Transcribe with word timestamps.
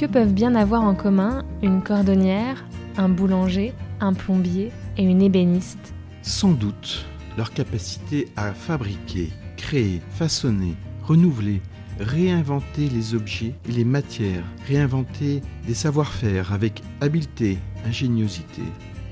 Que 0.00 0.06
peuvent 0.06 0.32
bien 0.32 0.54
avoir 0.54 0.82
en 0.82 0.94
commun 0.94 1.44
une 1.60 1.82
cordonnière, 1.82 2.64
un 2.96 3.10
boulanger, 3.10 3.74
un 4.00 4.14
plombier 4.14 4.72
et 4.96 5.02
une 5.02 5.20
ébéniste 5.20 5.92
Sans 6.22 6.52
doute 6.52 7.04
leur 7.36 7.52
capacité 7.52 8.28
à 8.34 8.54
fabriquer, 8.54 9.28
créer, 9.58 10.00
façonner, 10.08 10.74
renouveler, 11.02 11.60
réinventer 11.98 12.88
les 12.88 13.14
objets 13.14 13.52
et 13.68 13.72
les 13.72 13.84
matières, 13.84 14.44
réinventer 14.66 15.42
des 15.66 15.74
savoir-faire 15.74 16.54
avec 16.54 16.80
habileté, 17.02 17.58
ingéniosité 17.84 18.62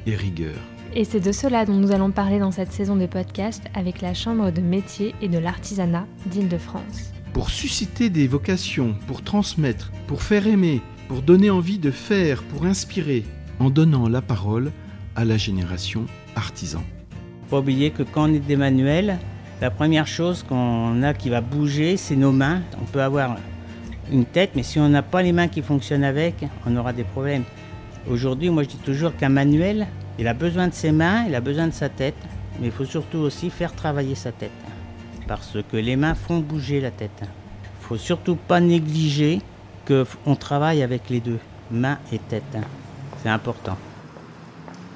et 0.07 0.15
rigueur. 0.15 0.57
Et 0.95 1.05
c'est 1.05 1.21
de 1.21 1.33
cela 1.33 1.67
dont 1.67 1.77
nous 1.77 1.93
allons 1.93 2.13
parler 2.13 2.39
dans 2.39 2.51
cette 2.51 2.73
saison 2.73 2.97
de 2.97 3.05
podcast 3.05 3.63
avec 3.75 4.01
la 4.01 4.15
Chambre 4.15 4.51
de 4.51 4.63
métier 4.63 5.15
et 5.21 5.29
de 5.29 5.37
l'artisanat 5.37 6.07
d'Île-de-France. 6.25 7.13
Pour 7.39 7.51
susciter 7.51 8.11
des 8.11 8.27
vocations, 8.27 8.97
pour 9.07 9.23
transmettre, 9.23 9.93
pour 10.09 10.25
faire 10.25 10.49
aimer, 10.49 10.83
pour 11.07 11.23
donner 11.23 11.51
envie 11.51 11.79
de 11.79 11.93
faire, 11.93 12.43
pour 12.43 12.65
inspirer, 12.65 13.25
en 13.61 13.71
donnant 13.71 14.09
la 14.09 14.21
parole 14.21 14.73
à 15.15 15.25
la 15.25 15.37
génération 15.37 16.07
artisan. 16.35 16.83
Pas 17.49 17.61
oublier 17.61 17.93
que 17.93 18.03
quand 18.03 18.29
on 18.29 18.35
est 18.35 18.41
des 18.41 18.57
manuels, 18.57 19.21
la 19.61 19.71
première 19.71 20.09
chose 20.09 20.43
qu'on 20.43 21.01
a 21.05 21.15
qui 21.15 21.29
va 21.29 21.41
bouger, 21.41 21.97
c'est 21.97 22.17
nos 22.17 22.33
mains. 22.33 22.61
On 22.83 22.87
peut 22.87 23.03
avoir 23.03 23.37
une 24.11 24.25
tête, 24.25 24.51
mais 24.57 24.65
si 24.65 24.81
on 24.81 24.89
n'a 24.89 25.03
pas 25.03 25.23
les 25.23 25.33
mains 25.33 25.47
qui 25.47 25.63
fonctionnent 25.63 26.03
avec, 26.03 26.45
on 26.67 26.77
aura 26.77 26.93
des 26.93 27.05
problèmes. 27.05 27.45
Aujourd'hui, 28.11 28.51
moi 28.51 28.65
je 28.65 28.71
dis 28.71 28.79
toujours 28.79 29.15
qu'un 29.15 29.29
manuel, 29.29 29.87
il 30.19 30.27
a 30.27 30.35
besoin 30.35 30.67
de 30.67 30.75
ses 30.75 30.91
mains, 30.91 31.25
il 31.29 31.37
a 31.37 31.41
besoin 31.41 31.69
de 31.69 31.73
sa 31.73 31.89
tête, 31.89 32.19
mais 32.59 32.67
il 32.67 32.73
faut 32.73 32.85
surtout 32.85 33.19
aussi 33.19 33.49
faire 33.49 33.77
travailler 33.77 34.17
sa 34.17 34.33
tête. 34.33 34.51
Parce 35.29 35.59
que 35.71 35.77
les 35.77 35.95
mains 35.95 36.15
font 36.15 36.39
bouger 36.39 36.81
la 36.81 36.91
tête. 36.91 37.23
Faut 37.89 37.97
surtout 37.97 38.37
pas 38.37 38.61
négliger 38.61 39.41
qu'on 39.87 40.37
travaille 40.37 40.83
avec 40.83 41.09
les 41.09 41.21
deux, 41.21 41.39
mains 41.71 41.99
et 42.13 42.19
tête. 42.19 42.57
C'est 43.23 43.31
important. 43.31 43.77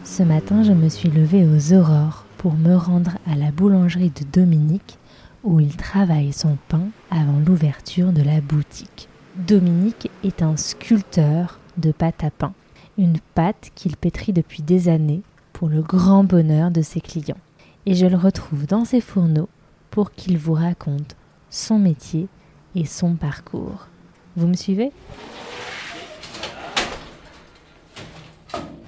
Ce 0.05 0.23
matin, 0.23 0.63
je 0.63 0.73
me 0.73 0.89
suis 0.89 1.09
levée 1.09 1.47
aux 1.47 1.73
aurores 1.73 2.27
pour 2.39 2.55
me 2.55 2.75
rendre 2.75 3.13
à 3.27 3.35
la 3.35 3.51
boulangerie 3.51 4.11
de 4.11 4.25
Dominique 4.31 4.99
où 5.43 5.59
il 5.59 5.77
travaille 5.77 6.33
son 6.33 6.57
pain 6.69 6.85
avant 7.11 7.41
l'ouverture 7.47 8.13
de 8.13 8.23
la 8.23 8.41
boutique. 8.41 9.09
Dominique 9.37 10.11
est 10.23 10.43
un 10.43 10.57
sculpteur 10.57 11.59
de 11.79 11.93
pâte 11.93 12.23
à 12.23 12.31
pain 12.31 12.53
une 12.99 13.19
pâte 13.35 13.71
qu'il 13.75 13.97
pétrit 13.97 14.33
depuis 14.33 14.63
des 14.63 14.89
années 14.89 15.23
pour 15.53 15.69
le 15.69 15.83
grand 15.83 16.25
bonheur 16.25 16.71
de 16.71 16.83
ses 16.83 17.01
clients. 17.01 17.39
Et 17.87 17.95
je 17.95 18.07
le 18.07 18.17
retrouve 18.17 18.67
dans 18.67 18.85
ses 18.85 19.01
fourneaux 19.01 19.49
pour 19.91 20.13
qu'il 20.13 20.39
vous 20.39 20.53
raconte 20.55 21.17
son 21.51 21.79
métier 21.79 22.29
et 22.75 22.85
son 22.85 23.15
parcours. 23.15 23.89
Vous 24.37 24.47
me 24.47 24.55
suivez? 24.55 24.93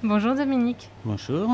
Bonjour 0.03 0.35
Dominique. 0.35 0.89
Bonjour. 1.03 1.49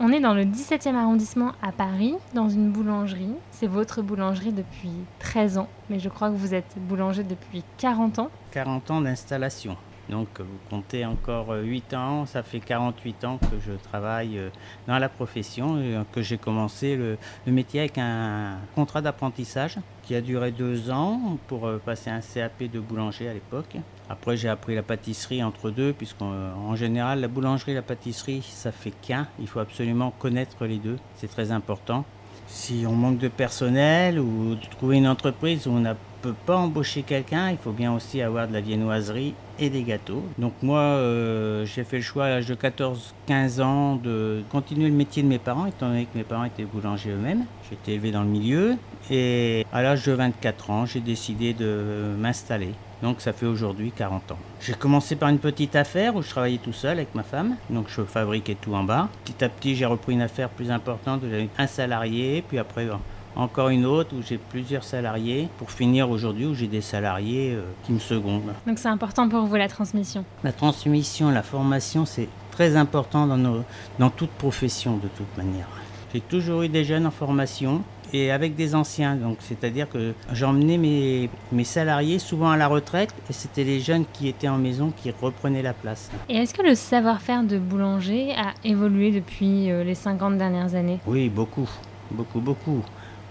On 0.00 0.10
est 0.10 0.20
dans 0.20 0.34
le 0.34 0.44
17e 0.44 0.94
arrondissement 0.94 1.52
à 1.62 1.70
Paris, 1.70 2.14
dans 2.34 2.48
une 2.48 2.70
boulangerie. 2.70 3.30
C'est 3.52 3.68
votre 3.68 4.02
boulangerie 4.02 4.52
depuis 4.52 4.90
13 5.20 5.58
ans, 5.58 5.68
mais 5.88 6.00
je 6.00 6.08
crois 6.08 6.30
que 6.30 6.34
vous 6.34 6.52
êtes 6.52 6.76
boulanger 6.76 7.22
depuis 7.22 7.62
40 7.78 8.18
ans. 8.18 8.30
40 8.50 8.90
ans 8.90 9.00
d'installation. 9.00 9.76
Donc 10.08 10.28
vous 10.40 10.58
comptez 10.70 11.06
encore 11.06 11.50
8 11.50 11.94
ans, 11.94 12.26
ça 12.26 12.42
fait 12.42 12.60
48 12.60 13.24
ans 13.24 13.38
que 13.38 13.58
je 13.64 13.72
travaille 13.72 14.38
euh, 14.38 14.50
dans 14.86 14.98
la 14.98 15.08
profession, 15.08 16.04
que 16.12 16.22
j'ai 16.22 16.38
commencé 16.38 16.96
le, 16.96 17.16
métier 17.46 17.80
avec 17.80 17.98
un 17.98 18.58
contrat 18.74 19.00
d'apprentissage 19.00 19.78
qui 20.02 20.14
a 20.14 20.20
duré 20.20 20.50
deux 20.50 20.90
ans 20.90 21.38
pour 21.46 21.66
euh, 21.66 21.80
passer 21.84 22.10
un 22.10 22.20
CAP 22.20 22.64
de 22.64 22.80
boulanger 22.80 23.28
à 23.28 23.32
l'époque. 23.32 23.76
Après 24.08 24.36
j'ai 24.36 24.48
appris 24.48 24.74
la 24.74 24.82
pâtisserie 24.82 25.42
entre 25.42 25.70
deux, 25.70 25.92
puisqu'en 25.92 26.74
général 26.76 27.20
la 27.20 27.28
boulangerie 27.28 27.72
et 27.72 27.74
la 27.74 27.82
pâtisserie 27.82 28.42
ça 28.42 28.72
fait 28.72 28.92
qu'un, 29.02 29.26
il 29.40 29.48
faut 29.48 29.60
absolument 29.60 30.12
connaître 30.18 30.66
les 30.66 30.78
deux, 30.78 30.98
c'est 31.16 31.28
très 31.28 31.50
important. 31.50 32.04
Si 32.46 32.84
on 32.86 32.92
manque 32.92 33.18
de 33.18 33.28
personnel 33.28 34.18
ou 34.20 34.56
trouver 34.70 34.96
une 34.98 35.08
entreprise 35.08 35.66
où 35.66 35.70
on 35.70 35.80
n'a 35.80 35.96
peut 36.24 36.34
pas 36.46 36.56
embaucher 36.56 37.02
quelqu'un, 37.02 37.50
il 37.50 37.58
faut 37.58 37.72
bien 37.72 37.92
aussi 37.92 38.22
avoir 38.22 38.48
de 38.48 38.54
la 38.54 38.62
viennoiserie 38.62 39.34
et 39.58 39.68
des 39.68 39.82
gâteaux. 39.82 40.22
Donc 40.38 40.54
moi, 40.62 40.78
euh, 40.78 41.66
j'ai 41.66 41.84
fait 41.84 41.98
le 41.98 42.02
choix 42.02 42.24
à 42.24 42.28
l'âge 42.30 42.46
de 42.46 42.54
14-15 42.54 43.60
ans 43.60 43.96
de 43.96 44.42
continuer 44.50 44.88
le 44.88 44.94
métier 44.94 45.22
de 45.22 45.28
mes 45.28 45.38
parents, 45.38 45.66
étant 45.66 45.88
donné 45.88 46.06
que 46.06 46.16
mes 46.16 46.24
parents 46.24 46.44
étaient 46.44 46.64
boulangers 46.64 47.10
eux-mêmes. 47.10 47.44
J'ai 47.68 47.74
été 47.74 47.92
élevé 47.92 48.10
dans 48.10 48.22
le 48.22 48.30
milieu 48.30 48.76
et 49.10 49.66
à 49.70 49.82
l'âge 49.82 50.06
de 50.06 50.12
24 50.12 50.70
ans, 50.70 50.86
j'ai 50.86 51.00
décidé 51.00 51.52
de 51.52 52.14
m'installer. 52.18 52.70
Donc 53.04 53.20
ça 53.20 53.34
fait 53.34 53.44
aujourd'hui 53.44 53.92
40 53.94 54.32
ans. 54.32 54.38
J'ai 54.62 54.72
commencé 54.72 55.14
par 55.14 55.28
une 55.28 55.38
petite 55.38 55.76
affaire 55.76 56.16
où 56.16 56.22
je 56.22 56.30
travaillais 56.30 56.56
tout 56.56 56.72
seul 56.72 56.92
avec 56.92 57.14
ma 57.14 57.22
femme. 57.22 57.56
Donc 57.68 57.88
je 57.88 58.00
fabriquais 58.00 58.56
tout 58.58 58.72
en 58.74 58.82
bas. 58.82 59.10
Petit 59.26 59.44
à 59.44 59.50
petit, 59.50 59.76
j'ai 59.76 59.84
repris 59.84 60.14
une 60.14 60.22
affaire 60.22 60.48
plus 60.48 60.70
importante. 60.70 61.20
J'avais 61.22 61.50
un 61.58 61.66
salarié, 61.66 62.42
puis 62.48 62.58
après 62.58 62.88
encore 63.36 63.68
une 63.68 63.84
autre 63.84 64.16
où 64.16 64.22
j'ai 64.22 64.38
plusieurs 64.38 64.84
salariés, 64.84 65.50
pour 65.58 65.70
finir 65.70 66.08
aujourd'hui 66.08 66.46
où 66.46 66.54
j'ai 66.54 66.66
des 66.66 66.80
salariés 66.80 67.52
euh, 67.52 67.64
qui 67.84 67.92
me 67.92 67.98
secondent. 67.98 68.54
Donc 68.66 68.78
c'est 68.78 68.88
important 68.88 69.28
pour 69.28 69.44
vous 69.44 69.56
la 69.56 69.68
transmission 69.68 70.24
La 70.42 70.52
transmission, 70.52 71.30
la 71.30 71.42
formation, 71.42 72.06
c'est 72.06 72.28
très 72.52 72.74
important 72.74 73.26
dans, 73.26 73.36
nos, 73.36 73.64
dans 73.98 74.08
toute 74.08 74.30
profession 74.30 74.96
de 74.96 75.08
toute 75.08 75.36
manière. 75.36 75.68
J'ai 76.14 76.22
toujours 76.22 76.62
eu 76.62 76.70
des 76.70 76.84
jeunes 76.84 77.06
en 77.06 77.10
formation 77.10 77.82
et 78.14 78.30
avec 78.30 78.54
des 78.54 78.74
anciens. 78.74 79.16
Donc, 79.16 79.38
c'est-à-dire 79.40 79.88
que 79.90 80.14
j'emmenais 80.32 80.78
mes, 80.78 81.28
mes 81.52 81.64
salariés 81.64 82.18
souvent 82.20 82.50
à 82.50 82.56
la 82.56 82.68
retraite 82.68 83.12
et 83.28 83.32
c'était 83.32 83.64
les 83.64 83.80
jeunes 83.80 84.04
qui 84.12 84.28
étaient 84.28 84.48
en 84.48 84.56
maison 84.56 84.92
qui 84.96 85.12
reprenaient 85.20 85.62
la 85.62 85.72
place. 85.72 86.10
Et 86.28 86.36
est-ce 86.36 86.54
que 86.54 86.62
le 86.62 86.76
savoir-faire 86.76 87.42
de 87.42 87.58
boulanger 87.58 88.32
a 88.32 88.54
évolué 88.64 89.10
depuis 89.10 89.70
euh, 89.70 89.82
les 89.82 89.96
50 89.96 90.38
dernières 90.38 90.74
années? 90.76 91.00
Oui, 91.06 91.28
beaucoup, 91.28 91.68
beaucoup, 92.12 92.40
beaucoup. 92.40 92.82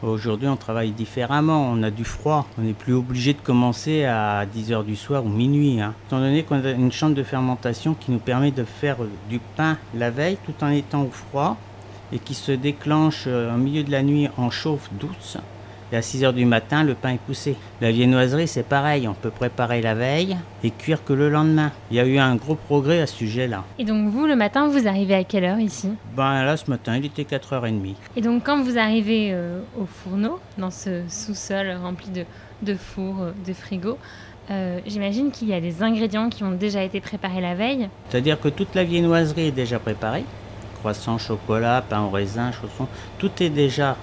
Aujourd'hui, 0.02 0.50
on 0.50 0.58
travaille 0.58 0.92
différemment. 0.92 1.70
On 1.72 1.82
a 1.82 1.90
du 1.90 2.04
froid. 2.04 2.46
On 2.58 2.64
n'est 2.64 2.74
plus 2.74 2.94
obligé 2.94 3.34
de 3.34 3.40
commencer 3.40 4.04
à 4.04 4.46
10h 4.46 4.84
du 4.84 4.98
soir 4.98 5.26
ou 5.26 5.30
minuit. 5.30 5.80
Hein. 5.80 5.94
Étant 6.08 6.20
donné 6.20 6.44
qu'on 6.44 6.62
a 6.62 6.72
une 6.72 6.92
chambre 6.92 7.16
de 7.16 7.24
fermentation 7.24 7.94
qui 7.94 8.12
nous 8.12 8.20
permet 8.20 8.52
de 8.52 8.66
faire 8.66 8.98
du 9.30 9.40
pain 9.56 9.78
la 9.96 10.12
veille 10.12 10.38
tout 10.46 10.62
en 10.62 10.68
étant 10.68 11.04
au 11.04 11.10
froid 11.10 11.56
et 12.13 12.19
qui 12.19 12.34
se 12.34 12.51
déclenche 12.51 13.25
euh, 13.28 13.53
au 13.53 13.57
milieu 13.57 13.84
de 13.84 13.91
la 13.91 14.03
nuit 14.03 14.29
en 14.38 14.50
chauffe 14.50 14.90
douce, 15.00 15.38
et 15.94 15.96
à 15.96 16.01
6 16.01 16.24
heures 16.24 16.34
du 16.34 16.46
matin, 16.46 16.84
le 16.84 16.96
pain 16.96 17.09
est 17.09 17.19
poussé. 17.19 17.56
La 17.79 17.91
viennoiserie, 17.91 18.47
c'est 18.47 18.63
pareil. 18.63 19.07
On 19.07 19.13
peut 19.13 19.29
préparer 19.29 19.79
la 19.79 19.94
veille 19.94 20.35
et 20.63 20.72
cuire 20.72 21.03
que 21.03 21.13
le 21.13 21.29
lendemain. 21.29 21.72
Il 21.91 21.97
y 21.97 22.00
a 22.00 22.06
eu 22.07 22.18
un 22.18 22.35
gros 22.35 22.56
progrès 22.56 23.00
à 23.00 23.06
ce 23.06 23.16
sujet-là. 23.18 23.63
Et 23.78 23.85
donc, 23.85 24.09
vous, 24.09 24.25
le 24.25 24.35
matin, 24.35 24.68
vous 24.68 24.88
arrivez 24.88 25.13
à 25.13 25.24
quelle 25.24 25.44
heure 25.44 25.59
ici? 25.59 25.90
Ben 26.18 26.46
là, 26.46 26.57
ce 26.57 26.68
matin, 26.68 26.97
il 26.97 27.06
était 27.06 27.22
4h30. 27.22 27.94
Et 28.16 28.22
donc, 28.22 28.44
quand 28.44 28.63
vous 28.63 28.80
arrivez 28.80 29.30
euh, 29.34 29.59
au 29.80 29.85
fourneau, 29.85 30.40
dans 30.57 30.72
ce 30.72 31.03
sous-sol 31.07 31.72
rempli 31.84 32.09
de, 32.09 32.25
de 32.63 32.74
fours, 32.74 33.22
euh, 33.22 33.31
de 33.45 33.53
frigos, 33.53 34.00
euh, 34.51 34.80
J'imagine 34.85 35.31
qu'il 35.31 35.47
y 35.47 35.53
a 35.53 35.62
des 35.62 35.84
ingrédients 35.84 36.30
qui 36.30 36.44
ont 36.44 36.51
déjà 36.51 36.84
été 36.84 37.00
préparés 37.00 37.40
la 37.40 37.56
veille? 37.56 37.88
C'est-à-dire 38.09 38.40
que 38.41 38.50
toute 38.50 38.75
la 38.75 38.84
viennoiserie 38.84 39.47
est 39.47 39.51
déjà 39.51 39.80
préparée. 39.80 40.25
Croissant, 40.84 41.18
chocolat, 41.18 41.82
pain 41.82 42.02
au 42.02 42.10
raisin, 42.10 42.52
chaussons, 42.52 42.90
tout 43.18 43.32
est 43.40 43.50
déjà 43.50 43.96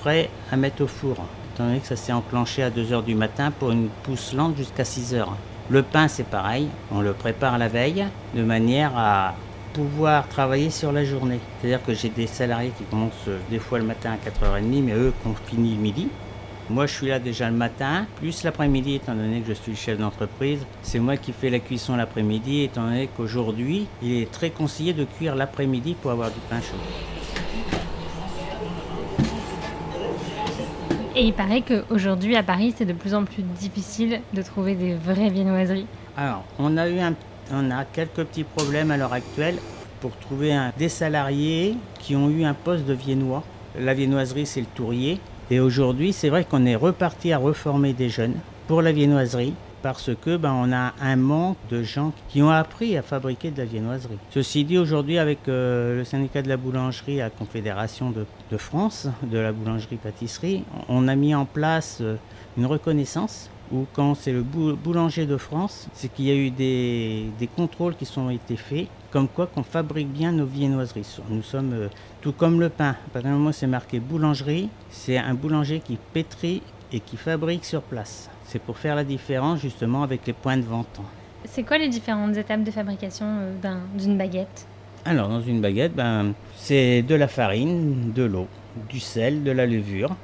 prêt 0.00 0.30
à 0.50 0.56
mettre 0.56 0.82
au 0.82 0.86
four, 0.86 1.16
étant 1.52 1.66
donné 1.66 1.78
que 1.78 1.86
ça 1.86 1.94
s'est 1.94 2.14
enclenché 2.14 2.62
à 2.62 2.70
2h 2.70 3.04
du 3.04 3.14
matin 3.14 3.50
pour 3.50 3.70
une 3.70 3.88
pousse 4.02 4.32
lente 4.32 4.56
jusqu'à 4.56 4.84
6h. 4.84 5.26
Le 5.68 5.82
pain, 5.82 6.08
c'est 6.08 6.26
pareil, 6.26 6.68
on 6.90 7.02
le 7.02 7.12
prépare 7.12 7.58
la 7.58 7.68
veille 7.68 8.06
de 8.34 8.42
manière 8.42 8.92
à 8.96 9.34
pouvoir 9.74 10.26
travailler 10.26 10.70
sur 10.70 10.90
la 10.90 11.04
journée. 11.04 11.38
C'est-à-dire 11.60 11.84
que 11.84 11.92
j'ai 11.92 12.08
des 12.08 12.26
salariés 12.26 12.72
qui 12.78 12.84
commencent 12.84 13.28
des 13.50 13.58
fois 13.58 13.78
le 13.78 13.84
matin 13.84 14.12
à 14.12 14.16
4h30, 14.16 14.82
mais 14.82 14.94
eux 14.94 15.12
qui 15.20 15.28
ont 15.28 15.34
fini 15.50 15.74
le 15.74 15.82
midi. 15.82 16.08
Moi, 16.70 16.86
je 16.86 16.94
suis 16.94 17.08
là 17.08 17.18
déjà 17.18 17.50
le 17.50 17.56
matin, 17.56 18.06
plus 18.16 18.44
l'après-midi, 18.44 18.94
étant 18.94 19.14
donné 19.14 19.40
que 19.40 19.48
je 19.48 19.54
suis 19.54 19.72
le 19.72 19.76
chef 19.76 19.98
d'entreprise. 19.98 20.60
C'est 20.82 21.00
moi 21.00 21.16
qui 21.16 21.32
fais 21.32 21.50
la 21.50 21.58
cuisson 21.58 21.96
l'après-midi, 21.96 22.62
étant 22.62 22.84
donné 22.84 23.08
qu'aujourd'hui, 23.16 23.88
il 24.00 24.22
est 24.22 24.30
très 24.30 24.50
conseillé 24.50 24.92
de 24.92 25.04
cuire 25.04 25.34
l'après-midi 25.34 25.96
pour 26.00 26.12
avoir 26.12 26.30
du 26.30 26.38
pain 26.48 26.60
chaud. 26.60 26.76
Et 31.14 31.24
il 31.24 31.34
paraît 31.34 31.62
qu'aujourd'hui 31.62 32.36
à 32.36 32.42
Paris, 32.42 32.74
c'est 32.76 32.86
de 32.86 32.94
plus 32.94 33.14
en 33.14 33.24
plus 33.24 33.42
difficile 33.42 34.20
de 34.32 34.40
trouver 34.40 34.74
des 34.74 34.94
vraies 34.94 35.28
viennoiseries. 35.28 35.86
Alors, 36.16 36.44
on 36.58 36.76
a 36.78 36.88
eu 36.88 37.00
on 37.52 37.70
a 37.70 37.84
quelques 37.84 38.24
petits 38.24 38.44
problèmes 38.44 38.90
à 38.90 38.96
l'heure 38.96 39.12
actuelle 39.12 39.56
pour 40.00 40.16
trouver 40.16 40.58
des 40.78 40.88
salariés 40.88 41.76
qui 41.98 42.16
ont 42.16 42.30
eu 42.30 42.44
un 42.44 42.54
poste 42.54 42.86
de 42.86 42.94
viennois. 42.94 43.42
La 43.78 43.94
viennoiserie, 43.94 44.46
c'est 44.46 44.60
le 44.60 44.66
tourier. 44.66 45.20
Et 45.52 45.60
aujourd'hui, 45.60 46.14
c'est 46.14 46.30
vrai 46.30 46.46
qu'on 46.46 46.64
est 46.64 46.76
reparti 46.76 47.30
à 47.30 47.36
reformer 47.36 47.92
des 47.92 48.08
jeunes 48.08 48.36
pour 48.68 48.80
la 48.80 48.90
viennoiserie 48.90 49.52
parce 49.82 50.08
que 50.24 50.38
ben, 50.38 50.54
on 50.54 50.72
a 50.72 50.94
un 50.98 51.16
manque 51.16 51.58
de 51.68 51.82
gens 51.82 52.14
qui 52.30 52.40
ont 52.40 52.48
appris 52.48 52.96
à 52.96 53.02
fabriquer 53.02 53.50
de 53.50 53.58
la 53.58 53.66
viennoiserie. 53.66 54.16
Ceci 54.30 54.64
dit, 54.64 54.78
aujourd'hui, 54.78 55.18
avec 55.18 55.40
euh, 55.48 55.98
le 55.98 56.04
syndicat 56.04 56.40
de 56.40 56.48
la 56.48 56.56
boulangerie 56.56 57.20
à 57.20 57.28
Confédération 57.28 58.10
de, 58.12 58.56
France, 58.56 59.08
de 59.24 59.36
la 59.36 59.52
boulangerie-pâtisserie, 59.52 60.64
on 60.88 61.06
a 61.06 61.16
mis 61.16 61.34
en 61.34 61.44
place 61.44 61.98
euh, 62.00 62.16
une 62.56 62.64
reconnaissance 62.64 63.50
ou 63.70 63.86
quand 63.92 64.14
c'est 64.14 64.32
le 64.32 64.42
boulanger 64.42 65.26
de 65.26 65.36
France, 65.36 65.88
c'est 65.94 66.12
qu'il 66.12 66.26
y 66.26 66.30
a 66.30 66.34
eu 66.34 66.50
des, 66.50 67.48
contrôles 67.56 67.94
qui 67.94 68.06
sont 68.06 68.30
été 68.30 68.56
faits, 68.56 68.88
comme 69.10 69.28
quoi 69.28 69.46
qu'on 69.46 69.62
fabrique 69.62 70.08
bien 70.08 70.32
nos 70.32 70.46
viennoiseries. 70.46 71.18
Nous 71.28 71.42
sommes 71.42 71.72
euh, 71.72 71.88
tout 72.20 72.32
comme 72.32 72.60
le 72.60 72.68
pain. 72.68 72.96
À 73.06 73.10
partir 73.12 73.30
du 73.30 73.36
moment 73.36 73.50
où 73.50 73.52
c'est 73.52 73.66
marqué 73.66 74.00
boulangerie, 74.00 74.68
c'est 74.90 75.18
un 75.18 75.34
boulanger 75.34 75.80
qui 75.80 75.98
pétrit 76.12 76.62
et 76.92 77.00
qui 77.00 77.16
fabrique 77.16 77.64
sur 77.64 77.82
place. 77.82 78.30
C'est 78.44 78.60
pour 78.60 78.78
faire 78.78 78.96
la 78.96 79.04
différence 79.04 79.60
justement 79.60 80.02
avec 80.02 80.26
les 80.26 80.32
points 80.32 80.56
de 80.56 80.62
vente. 80.62 81.00
C'est 81.44 81.62
quoi 81.62 81.78
les 81.78 81.88
différentes 81.88 82.36
étapes 82.36 82.62
de 82.64 82.70
fabrication 82.70 83.26
euh, 83.28 83.78
d'une 83.98 84.16
baguette? 84.16 84.66
Alors 85.04 85.28
dans 85.28 85.40
une 85.40 85.60
baguette, 85.60 85.94
ben, 85.94 86.32
c'est 86.56 87.02
de 87.02 87.14
la 87.14 87.26
farine, 87.26 88.12
de 88.12 88.22
l'eau, 88.22 88.46
du 88.88 89.00
sel, 89.00 89.42
de 89.42 89.50
la 89.50 89.66
levure, 89.66 90.14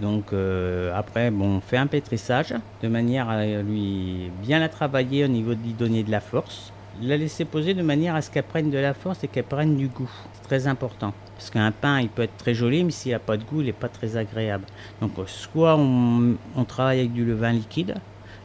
donc 0.00 0.32
euh, 0.32 0.92
après, 0.94 1.30
bon, 1.30 1.56
on 1.56 1.60
fait 1.60 1.76
un 1.76 1.86
pétrissage 1.86 2.54
de 2.82 2.88
manière 2.88 3.28
à 3.28 3.44
lui 3.44 4.30
bien 4.42 4.58
la 4.58 4.68
travailler 4.68 5.24
au 5.24 5.28
niveau 5.28 5.54
de 5.54 5.62
lui 5.62 5.72
donner 5.72 6.02
de 6.02 6.10
la 6.10 6.20
force. 6.20 6.72
La 7.00 7.16
laisser 7.16 7.44
poser 7.44 7.74
de 7.74 7.82
manière 7.82 8.14
à 8.14 8.22
ce 8.22 8.30
qu'elle 8.30 8.44
prenne 8.44 8.70
de 8.70 8.78
la 8.78 8.94
force 8.94 9.24
et 9.24 9.28
qu'elle 9.28 9.44
prenne 9.44 9.76
du 9.76 9.88
goût. 9.88 10.10
C'est 10.34 10.42
très 10.42 10.66
important. 10.66 11.14
Parce 11.36 11.50
qu'un 11.50 11.72
pain, 11.72 12.00
il 12.00 12.08
peut 12.08 12.22
être 12.22 12.36
très 12.36 12.54
joli, 12.54 12.84
mais 12.84 12.90
s'il 12.90 13.12
n'a 13.12 13.18
pas 13.18 13.36
de 13.36 13.44
goût, 13.44 13.60
il 13.60 13.66
n'est 13.66 13.72
pas 13.72 13.88
très 13.88 14.16
agréable. 14.16 14.64
Donc 15.00 15.12
soit 15.26 15.76
on, 15.76 16.36
travaille 16.68 17.00
avec 17.00 17.12
du 17.12 17.24
levain 17.24 17.52
liquide, 17.52 17.94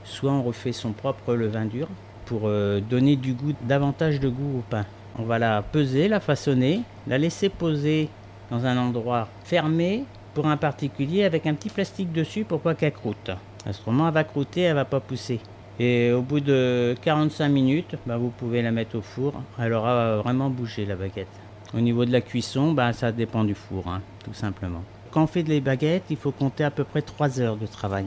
soit 0.04 0.32
on 0.32 0.42
refait 0.42 0.72
son 0.72 0.94
propre 0.94 1.36
levain 1.36 1.66
dur 1.66 1.88
pour 2.26 2.42
euh, 2.46 2.80
donner 2.80 3.16
du 3.16 3.34
goût, 3.34 3.54
davantage 3.62 4.20
de 4.20 4.30
goût 4.30 4.60
au 4.60 4.64
pain. 4.70 4.86
On 5.20 5.24
va 5.24 5.40
la 5.40 5.62
peser, 5.62 6.08
la 6.08 6.20
façonner, 6.20 6.82
la 7.06 7.18
laisser 7.18 7.50
poser 7.50 8.10
dans 8.50 8.66
un 8.66 8.78
endroit 8.78 9.28
fermé 9.44 10.06
pour 10.38 10.46
un 10.46 10.58
particulier 10.58 11.24
avec 11.24 11.48
un 11.48 11.56
petit 11.56 11.72
plastique 11.72 12.12
dessus 12.12 12.44
pour 12.44 12.60
pas 12.60 12.76
qu'elle 12.76 12.94
croûte. 12.94 13.32
Autrement, 13.68 14.08
elle 14.08 14.14
va 14.14 14.24
croûter, 14.24 14.62
elle 14.62 14.76
va 14.76 14.86
pas 14.86 15.00
pousser. 15.00 15.40
Et 15.80 16.12
au 16.12 16.22
bout 16.22 16.42
de 16.42 16.96
45 17.02 17.50
minutes, 17.50 17.96
bah, 18.06 18.18
vous 18.18 18.30
pouvez 18.30 18.62
la 18.62 18.72
mettre 18.72 19.00
au 19.00 19.02
four. 19.02 19.34
Elle 19.58 19.74
aura 19.74 20.18
vraiment 20.18 20.52
bougé 20.52 20.86
la 20.86 20.96
baguette. 20.96 21.36
Au 21.74 21.80
niveau 21.80 22.06
de 22.06 22.12
la 22.12 22.22
cuisson, 22.22 22.74
bah, 22.74 22.94
ça 22.94 23.12
dépend 23.12 23.44
du 23.46 23.56
four, 23.56 23.88
hein, 23.88 24.04
tout 24.24 24.36
simplement. 24.36 24.84
Quand 25.10 25.24
on 25.24 25.28
fait 25.28 25.42
des 25.42 25.60
baguettes, 25.60 26.04
il 26.12 26.18
faut 26.18 26.32
compter 26.32 26.64
à 26.64 26.70
peu 26.70 26.84
près 26.84 27.02
3 27.02 27.42
heures 27.42 27.58
de 27.58 27.66
travail 27.66 28.06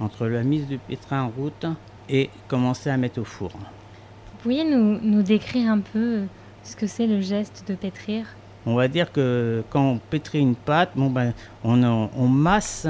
entre 0.00 0.26
la 0.26 0.42
mise 0.42 0.66
du 0.66 0.78
pétrin 0.78 1.22
en 1.22 1.28
route 1.28 1.66
et 2.08 2.30
commencer 2.48 2.90
à 2.90 2.96
mettre 2.96 3.20
au 3.20 3.24
four. 3.24 3.52
Vous 3.52 4.38
pourriez 4.42 4.64
nous, 4.64 4.98
nous 5.00 5.22
décrire 5.22 5.70
un 5.70 5.78
peu 5.78 6.24
ce 6.64 6.74
que 6.74 6.88
c'est 6.88 7.06
le 7.06 7.20
geste 7.20 7.64
de 7.68 7.76
pétrir? 7.76 8.26
On 8.66 8.74
va 8.74 8.88
dire 8.88 9.12
que 9.12 9.62
quand 9.70 9.82
on 9.82 9.98
pétrit 9.98 10.40
une 10.40 10.54
pâte, 10.54 10.90
ben, 10.96 11.32
on, 11.62 12.28
masse 12.28 12.86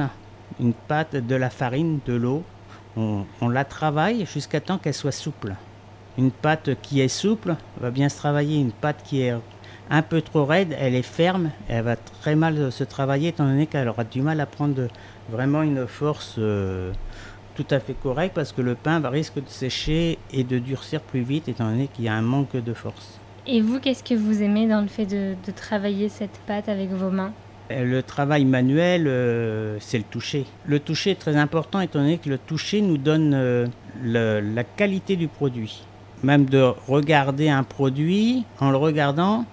une 0.60 0.72
pâte 0.72 1.16
de 1.16 1.34
la 1.34 1.50
farine, 1.50 1.98
de 2.06 2.14
l'eau, 2.14 2.44
on, 2.96 3.48
la 3.48 3.64
travaille 3.64 4.24
jusqu'à 4.26 4.60
temps 4.60 4.78
qu'elle 4.78 4.94
soit 4.94 5.12
souple. 5.12 5.54
Une 6.16 6.30
pâte 6.30 6.80
qui 6.80 7.00
est 7.00 7.08
souple 7.08 7.56
va 7.80 7.90
bien 7.90 8.08
se 8.08 8.16
travailler. 8.16 8.60
Une 8.60 8.70
pâte 8.70 9.02
qui 9.04 9.22
est 9.22 9.34
un 9.90 10.02
peu 10.02 10.22
trop 10.22 10.44
raide, 10.44 10.74
elle 10.78 10.94
est 10.94 11.02
ferme, 11.02 11.50
elle 11.68 11.84
va 11.84 11.96
très 11.96 12.36
mal 12.36 12.70
se 12.70 12.84
travailler 12.84 13.28
étant 13.28 13.44
donné 13.44 13.66
qu'elle 13.66 13.88
aura 13.88 14.04
du 14.04 14.22
mal 14.22 14.40
à 14.40 14.46
prendre 14.46 14.88
vraiment 15.28 15.62
une 15.62 15.86
force 15.86 16.36
euh, 16.38 16.92
tout 17.54 17.66
à 17.70 17.80
fait 17.80 17.94
correcte 17.94 18.34
parce 18.34 18.52
que 18.52 18.62
le 18.62 18.76
pain 18.76 19.00
va 19.00 19.10
risque 19.10 19.34
de 19.34 19.48
sécher 19.48 20.18
et 20.32 20.44
de 20.44 20.58
durcir 20.58 21.00
plus 21.00 21.22
vite 21.22 21.48
étant 21.48 21.68
donné 21.68 21.88
qu'il 21.88 22.04
y 22.04 22.08
a 22.08 22.14
un 22.14 22.22
manque 22.22 22.56
de 22.56 22.74
force. 22.74 23.18
Et 23.46 23.60
vous, 23.60 23.78
qu'est-ce 23.78 24.02
que 24.02 24.14
vous 24.14 24.42
aimez 24.42 24.66
dans 24.66 24.80
le 24.80 24.88
fait 24.88 25.04
de, 25.04 25.34
travailler 25.54 26.08
cette 26.08 26.38
pâte 26.46 26.68
avec 26.68 26.90
vos 26.90 27.10
mains 27.10 27.32
euh, 27.70 27.82
le 27.82 28.02
travail 28.02 28.44
manuel, 28.44 29.06
euh, 29.06 29.78
c'est 29.80 29.96
le 29.96 30.04
toucher. 30.04 30.44
Le 30.66 30.80
toucher 30.80 31.12
est 31.12 31.18
très 31.18 31.36
important 31.36 31.80
étant 31.80 32.00
donné 32.00 32.18
que 32.18 32.28
le 32.28 32.36
toucher 32.36 32.82
nous 32.82 32.98
donne 32.98 33.32
euh, 33.34 33.66
la 34.02 34.64
qualité 34.64 35.16
du 35.16 35.28
produit. 35.28 35.82
Même 36.22 36.44
de 36.44 36.60
regarder 36.86 37.48
un 37.48 37.62
produit, 37.62 38.44
en 38.60 38.70
le 38.70 38.76
regardant, 38.76 39.46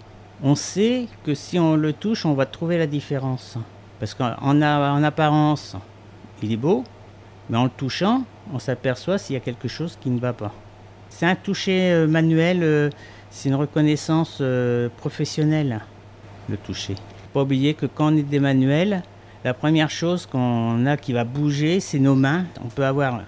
on 0.43 0.55
sait 0.55 1.07
que 1.23 1.33
si 1.33 1.57
on 1.57 1.77
le 1.77 1.93
touche, 1.93 2.25
on 2.25 2.33
va 2.33 2.45
trouver 2.45 2.77
la 2.77 2.87
différence. 2.87 3.57
Parce 3.99 4.13
qu'en 4.13 4.35
en 4.41 5.03
apparence, 5.03 5.77
il 6.43 6.51
est 6.51 6.57
beau, 6.57 6.83
mais 7.49 7.57
en 7.57 7.65
le 7.65 7.69
touchant, 7.69 8.23
on 8.53 8.59
s'aperçoit 8.59 9.19
s'il 9.19 9.35
y 9.35 9.37
a 9.37 9.41
quelque 9.41 9.69
chose 9.69 9.97
qui 10.01 10.09
ne 10.09 10.19
va 10.19 10.33
pas. 10.33 10.53
C'est 11.07 11.25
un 11.25 11.35
toucher 11.35 12.05
manuel 12.07 12.91
c'est 13.31 13.49
une 13.49 13.55
reconnaissance 13.55 14.39
euh, 14.41 14.89
professionnelle, 14.97 15.79
le 16.49 16.57
toucher. 16.57 16.95
Pas 17.33 17.41
oublier 17.41 17.73
que 17.73 17.85
quand 17.85 18.13
on 18.13 18.17
est 18.17 18.23
des 18.23 18.39
manuels, 18.39 19.03
la 19.43 19.53
première 19.53 19.89
chose 19.89 20.25
qu'on 20.25 20.85
a 20.85 20.97
qui 20.97 21.13
va 21.13 21.23
bouger, 21.23 21.79
c'est 21.79 21.97
nos 21.97 22.13
mains. 22.13 22.45
On 22.63 22.67
peut 22.67 22.85
avoir 22.85 23.21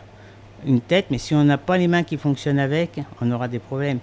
une 0.66 0.82
tête, 0.82 1.06
mais 1.10 1.18
si 1.18 1.34
on 1.34 1.44
n'a 1.44 1.58
pas 1.58 1.78
les 1.78 1.88
mains 1.88 2.04
qui 2.04 2.18
fonctionnent 2.18 2.60
avec, 2.60 3.00
on 3.22 3.32
aura 3.32 3.48
des 3.48 3.60
problèmes. 3.60 4.00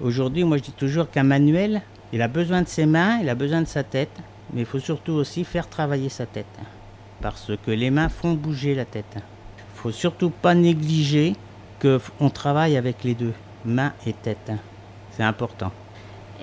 Aujourd'hui, 0.00 0.44
moi 0.44 0.56
je 0.56 0.62
dis 0.62 0.72
toujours 0.72 1.10
qu'un 1.10 1.24
manuel, 1.24 1.82
il 2.12 2.22
a 2.22 2.28
besoin 2.28 2.62
de 2.62 2.68
ses 2.68 2.86
mains, 2.86 3.18
il 3.20 3.28
a 3.28 3.34
besoin 3.34 3.62
de 3.62 3.66
sa 3.66 3.82
tête, 3.82 4.16
mais 4.52 4.60
il 4.60 4.66
faut 4.66 4.78
surtout 4.78 5.12
aussi 5.12 5.44
faire 5.44 5.68
travailler 5.68 6.08
sa 6.08 6.24
tête. 6.24 6.46
Parce 7.20 7.52
que 7.66 7.70
les 7.72 7.90
mains 7.90 8.08
font 8.08 8.34
bouger 8.34 8.74
la 8.74 8.84
tête. 8.84 9.16
Il 9.16 9.80
faut 9.82 9.90
surtout 9.90 10.30
pas 10.30 10.54
négliger 10.54 11.34
qu'on 11.80 12.30
travaille 12.30 12.76
avec 12.76 13.02
les 13.02 13.14
deux, 13.14 13.32
mains 13.64 13.92
et 14.06 14.12
tête. 14.12 14.52
C'est 15.12 15.22
important. 15.22 15.72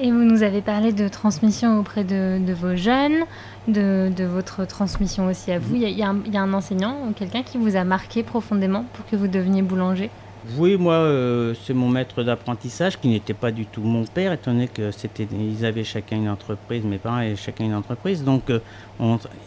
Et 0.01 0.11
vous 0.11 0.23
nous 0.23 0.43
avez 0.43 0.61
parlé 0.61 0.93
de 0.93 1.09
transmission 1.09 1.77
auprès 1.79 2.05
de, 2.05 2.53
vos 2.53 2.75
jeunes, 2.75 3.25
de, 3.67 4.23
votre 4.23 4.65
transmission 4.65 5.27
aussi 5.27 5.51
à 5.51 5.59
vous. 5.59 5.75
Il 5.75 5.89
y, 5.89 6.03
a, 6.03 6.09
un, 6.41 6.53
enseignant 6.53 6.95
ou 7.07 7.11
quelqu'un 7.11 7.43
qui 7.43 7.57
vous 7.57 7.75
a 7.75 7.83
marqué 7.83 8.23
profondément 8.23 8.85
pour 8.93 9.05
que 9.07 9.17
vous 9.17 9.27
deveniez 9.27 9.61
boulanger? 9.61 10.09
Oui, 10.57 10.77
moi, 10.77 10.93
euh, 10.93 11.53
c'est 11.65 11.73
mon 11.73 11.89
maître 11.89 12.23
d'apprentissage 12.23 12.97
qui 12.97 13.09
n'était 13.09 13.33
pas 13.33 13.51
du 13.51 13.65
tout 13.65 13.81
mon 13.81 14.05
père, 14.05 14.31
étant 14.31 14.53
donné 14.53 14.69
que 14.69 14.89
c'était, 14.91 15.27
ils 15.33 15.65
avaient 15.65 15.83
chacun 15.83 16.15
une 16.15 16.29
entreprise, 16.29 16.85
mes 16.85 16.97
parents 16.97 17.17
avaient 17.17 17.35
chacun 17.35 17.65
une 17.65 17.75
entreprise, 17.75 18.23
donc 18.23 18.49
euh, 18.49 18.59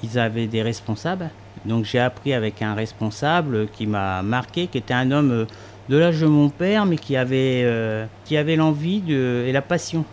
ils 0.03 0.19
avaient 0.19 0.49
des 0.49 0.61
responsables. 0.61 1.31
Donc 1.65 1.87
j'ai 1.87 1.99
appris 1.99 2.35
avec 2.35 2.61
un 2.61 2.75
responsable 2.75 3.69
qui 3.69 3.87
m'a 3.87 4.23
marqué, 4.23 4.67
qui 4.67 4.79
était 4.79 4.95
un 4.95 5.11
homme 5.13 5.31
euh, 5.31 5.45
de 5.89 5.97
l'âge 5.97 6.21
de 6.21 6.27
mon 6.27 6.49
père, 6.49 6.87
mais 6.87 6.97
qui 6.97 7.17
avait, 7.17 7.63
euh, 7.65 8.07
qui 8.25 8.37
avait 8.37 8.57
l'envie 8.57 9.03
et 9.13 9.53
la 9.53 9.63
passion 9.63 10.05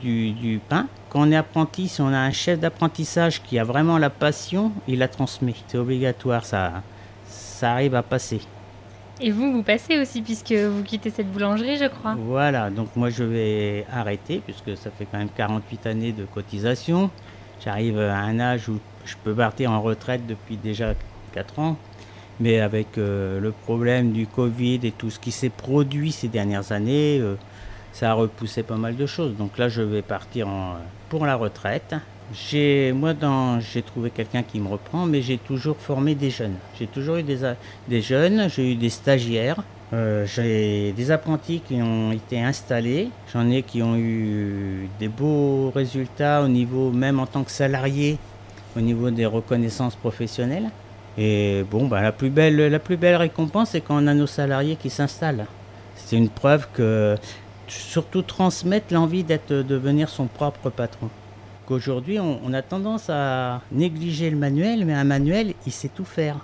du, 0.00 0.60
pain. 0.68 0.86
Quand 1.10 1.20
on 1.20 1.32
est 1.32 1.36
apprenti, 1.36 1.88
si 1.88 2.00
on 2.00 2.08
a 2.08 2.18
un 2.18 2.30
chef 2.32 2.58
d'apprentissage 2.60 3.42
qui 3.42 3.58
a 3.58 3.64
vraiment 3.64 3.98
la 3.98 4.10
passion, 4.10 4.72
il 4.86 4.98
la 4.98 5.08
transmet. 5.08 5.54
C'est 5.66 5.78
obligatoire, 5.78 6.44
ça, 6.44 6.82
ça 7.26 7.72
arrive 7.72 7.94
à 7.94 8.02
passer. 8.02 8.40
Et 9.20 9.32
vous, 9.32 9.52
vous 9.52 9.62
passez 9.62 9.98
aussi 9.98 10.22
puisque 10.22 10.52
vous 10.52 10.82
quittez 10.84 11.10
cette 11.10 11.30
boulangerie, 11.30 11.76
je 11.76 11.86
crois. 11.86 12.14
Voilà, 12.16 12.70
donc 12.70 12.88
moi 12.94 13.10
je 13.10 13.24
vais 13.24 13.84
arrêter 13.92 14.40
puisque 14.44 14.76
ça 14.76 14.90
fait 14.90 15.06
quand 15.10 15.18
même 15.18 15.30
48 15.34 15.86
années 15.86 16.12
de 16.12 16.24
cotisation. 16.24 17.10
J'arrive 17.64 17.98
à 17.98 18.18
un 18.18 18.38
âge 18.38 18.68
où 18.68 18.78
je 19.04 19.14
peux 19.24 19.34
partir 19.34 19.72
en 19.72 19.80
retraite 19.80 20.24
depuis 20.26 20.56
déjà 20.56 20.94
4 21.32 21.58
ans. 21.58 21.76
Mais 22.40 22.60
avec 22.60 22.98
euh, 22.98 23.40
le 23.40 23.50
problème 23.50 24.12
du 24.12 24.26
Covid 24.26 24.80
et 24.84 24.92
tout 24.92 25.10
ce 25.10 25.18
qui 25.18 25.32
s'est 25.32 25.48
produit 25.48 26.12
ces 26.12 26.28
dernières 26.28 26.72
années, 26.72 27.18
euh, 27.20 27.34
ça 27.92 28.10
a 28.10 28.14
repoussé 28.14 28.62
pas 28.62 28.76
mal 28.76 28.96
de 28.96 29.06
choses. 29.06 29.36
Donc 29.36 29.58
là, 29.58 29.68
je 29.68 29.82
vais 29.82 30.02
partir 30.02 30.46
pour 31.08 31.26
la 31.26 31.34
retraite. 31.34 31.94
J'ai, 32.32 32.92
moi, 32.92 33.14
j'ai 33.60 33.82
trouvé 33.82 34.10
quelqu'un 34.10 34.42
qui 34.42 34.60
me 34.60 34.68
reprend, 34.68 35.06
mais 35.06 35.22
j'ai 35.22 35.38
toujours 35.38 35.76
formé 35.78 36.14
des 36.14 36.30
jeunes. 36.30 36.56
J'ai 36.78 36.86
toujours 36.86 37.16
eu 37.16 37.22
des, 37.22 37.38
jeunes, 38.02 38.50
j'ai 38.50 38.72
eu 38.72 38.74
des 38.74 38.90
stagiaires, 38.90 39.62
euh, 39.94 40.26
j'ai 40.26 40.92
des 40.92 41.10
apprentis 41.10 41.60
qui 41.66 41.80
ont 41.80 42.12
été 42.12 42.38
installés. 42.40 43.08
J'en 43.32 43.48
ai 43.50 43.62
qui 43.62 43.82
ont 43.82 43.96
eu 43.96 44.88
des 45.00 45.08
beaux 45.08 45.70
résultats 45.74 46.42
au 46.42 46.48
niveau, 46.48 46.90
même 46.90 47.18
en 47.18 47.26
tant 47.26 47.44
que 47.44 47.50
salariés, 47.50 48.18
au 48.76 48.80
niveau 48.80 49.10
des 49.10 49.26
reconnaissances 49.26 49.96
professionnelles. 49.96 50.70
Et 51.20 51.64
bon, 51.68 51.88
bah, 51.88 52.00
la, 52.00 52.12
plus 52.12 52.30
belle, 52.30 53.16
récompense, 53.16 53.70
c'est 53.70 53.80
quand 53.80 54.00
on 54.00 54.06
a 54.06 54.14
nos 54.14 54.28
salariés 54.28 54.76
qui 54.76 54.88
s'installent. 54.88 55.46
C'est 55.96 56.16
une 56.16 56.28
preuve 56.28 56.68
que 56.72 57.16
surtout 57.66 58.22
transmettre 58.22 58.94
l'envie 58.94 59.24
d'être, 59.24 59.52
de 59.52 59.62
devenir 59.62 60.08
son 60.08 60.26
propre 60.26 60.70
patron. 60.70 61.10
Qu'aujourd'hui, 61.66 62.20
on, 62.20 62.52
a 62.54 62.62
tendance 62.62 63.10
à 63.10 63.60
négliger 63.72 64.30
le 64.30 64.36
manuel, 64.36 64.86
mais 64.86 64.94
un 64.94 65.04
manuel, 65.04 65.54
il 65.66 65.72
sait 65.72 65.88
tout 65.88 66.04
faire. 66.04 66.36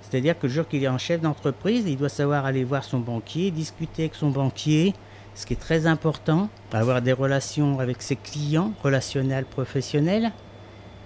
C'est-à-dire 0.00 0.38
que 0.38 0.46
le 0.46 0.52
jour 0.52 0.66
qu'il 0.66 0.82
est 0.82 0.88
en 0.88 0.98
chef 0.98 1.20
d'entreprise, 1.20 1.84
il 1.86 1.96
doit 1.96 2.08
savoir 2.08 2.46
aller 2.46 2.64
voir 2.64 2.82
son 2.82 3.00
banquier, 3.00 3.50
discuter 3.50 4.04
avec 4.04 4.14
son 4.14 4.30
banquier, 4.30 4.94
ce 5.34 5.44
qui 5.44 5.52
est 5.52 5.60
très 5.60 5.86
important, 5.86 6.48
avoir 6.72 7.02
des 7.02 7.12
relations 7.12 7.78
avec 7.78 8.00
ses 8.00 8.16
clients, 8.16 8.72
relationnels, 8.82 9.44
professionnels, 9.44 10.32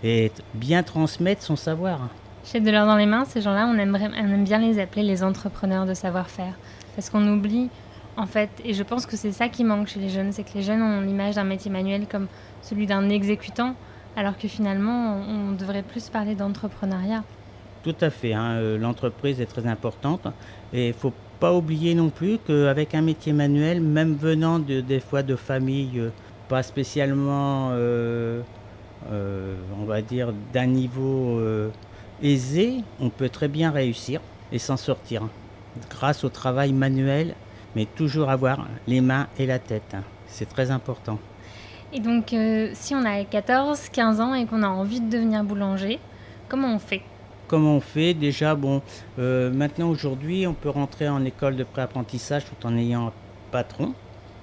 et 0.05 0.31
bien 0.55 0.83
transmettre 0.83 1.43
son 1.43 1.57
savoir. 1.57 2.09
Chez 2.45 2.61
De 2.61 2.71
l'or 2.71 2.87
dans 2.87 2.97
les 2.97 3.07
mains, 3.07 3.25
ces 3.25 3.41
gens-là, 3.41 3.67
on, 3.67 3.79
on 3.79 3.79
aime 3.79 4.45
bien 4.45 4.59
les 4.59 4.81
appeler 4.81 5.03
les 5.03 5.23
entrepreneurs 5.23 5.87
de 5.87 5.95
savoir-faire. 5.95 6.55
Parce 6.95 7.11
qu'on 7.11 7.27
oublie, 7.29 7.69
en 8.17 8.27
fait, 8.27 8.51
et 8.65 8.75
je 8.75 8.83
pense 8.83 9.07
que 9.07 9.17
c'est 9.17 9.33
ça 9.33 9.49
qui 9.49 9.65
manque 9.65 9.89
chez 9.89 10.01
les 10.01 10.09
jeunes, 10.09 10.33
c'est 10.33 10.43
que 10.43 10.55
les 10.55 10.63
jeunes 10.63 10.83
ont 10.83 11.01
l'image 11.01 11.37
d'un 11.37 11.45
métier 11.45 11.71
manuel 11.71 12.07
comme 12.11 12.27
celui 12.63 12.87
d'un 12.87 13.09
exécutant, 13.09 13.75
alors 14.17 14.37
que 14.37 14.49
finalement, 14.49 15.21
on 15.29 15.53
devrait 15.53 15.83
plus 15.83 16.09
parler 16.09 16.35
d'entrepreneuriat. 16.35 17.23
Tout 17.85 17.95
à 18.01 18.11
fait. 18.11 18.33
Hein, 18.33 18.57
euh, 18.57 18.79
l'entreprise 18.79 19.41
est 19.41 19.47
très 19.47 19.67
importante 19.67 20.27
et 20.73 20.89
il 20.89 20.95
faut 20.95 21.13
pas 21.39 21.55
oublier 21.55 21.95
non 21.95 22.11
plus 22.11 22.39
qu'avec 22.45 22.95
un 22.95 23.03
métier 23.03 23.33
manuel, 23.33 23.81
même 23.81 24.17
venant 24.17 24.59
de, 24.59 24.81
des 24.81 25.01
fois 25.01 25.23
de 25.23 25.37
familles 25.37 26.01
euh, 26.01 26.11
pas 26.49 26.63
spécialement, 26.63 27.69
euh, 27.73 28.43
on 29.11 29.85
va 29.85 30.03
dire, 30.03 30.33
d'un 30.53 30.67
niveau 30.67 31.41
aisé, 32.23 32.83
on 33.01 33.11
peut 33.11 33.29
très 33.29 33.49
bien 33.49 33.71
réussir 33.71 34.21
et 34.53 34.59
s'en 34.59 34.77
sortir 34.77 35.29
grâce 35.91 36.25
au 36.25 36.29
travail 36.29 36.73
manuel, 36.73 37.35
mais 37.77 37.87
toujours 37.87 38.31
avoir 38.31 38.67
les 38.87 39.01
mains 39.01 39.29
et 39.39 39.47
la 39.47 39.59
tête. 39.59 39.97
C'est 40.27 40.49
très 40.49 40.71
important. 40.71 41.19
Et 41.93 42.01
donc, 42.01 42.35
si 42.75 42.95
on 42.95 43.05
a 43.05 43.25
14, 43.25 43.89
15 43.91 44.21
ans 44.21 44.35
et 44.35 44.47
qu'on 44.47 44.63
a 44.63 44.69
envie 44.69 45.01
de 45.01 45.09
devenir 45.11 45.43
boulanger, 45.45 45.99
comment 46.49 46.75
on 46.75 46.79
fait? 46.79 47.03
Comment 47.47 47.77
on 47.77 47.81
fait? 47.81 48.13
Déjà, 48.13 48.55
bon, 48.55 48.83
euh, 49.19 49.51
maintenant 49.51 49.89
aujourd'hui, 49.89 50.47
on 50.47 50.53
peut 50.53 50.69
rentrer 50.69 51.09
en 51.09 51.25
école 51.25 51.57
de 51.57 51.65
pré-apprentissage 51.65 52.45
tout 52.45 52.67
en 52.67 52.77
ayant 52.77 53.07
un 53.07 53.13
patron 53.51 53.95